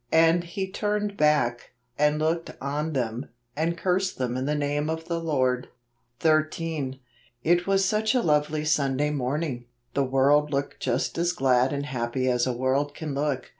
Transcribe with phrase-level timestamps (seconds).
[0.11, 5.05] And he turned back, and looked on them, and cursed them in the name of
[5.05, 5.65] the Lord"
[6.21, 6.31] JULY.
[6.31, 6.99] 77 13.
[7.43, 9.65] It was such a lovely Sunday morning!
[9.93, 13.49] The world looked just as glad and happy as a world can look.